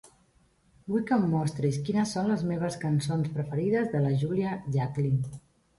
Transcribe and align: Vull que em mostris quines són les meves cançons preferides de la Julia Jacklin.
Vull 0.93 1.03
que 1.11 1.17
em 1.23 1.27
mostris 1.33 1.77
quines 1.89 2.15
són 2.17 2.31
les 2.33 2.47
meves 2.53 2.81
cançons 2.87 3.31
preferides 3.37 3.95
de 3.95 4.05
la 4.09 4.17
Julia 4.25 4.61
Jacklin. 4.79 5.27